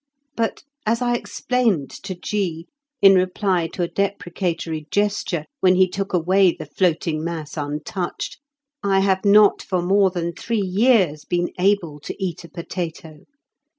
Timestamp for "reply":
3.13-3.67